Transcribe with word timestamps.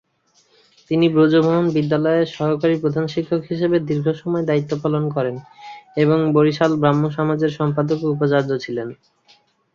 তিনি 0.91 1.05
ব্রজমোহন 1.09 1.65
বিদ্যালয়ের 1.75 2.27
সহকারী 2.35 2.75
প্রধান 2.79 3.05
শিক্ষক 3.07 3.41
হিসেবে 3.51 3.77
দীর্ঘসময় 3.89 4.45
দায়িত্ব 4.45 4.71
পালন 4.83 5.03
করেন 5.15 5.35
এবং 5.97 6.17
বরিশাল 6.35 6.71
ব্রাহ্মসমাজের 6.75 7.51
সম্পাদক 7.59 7.99
ও 8.01 8.11
উপাচার্য 8.15 8.49
ছিলেন। 8.63 8.87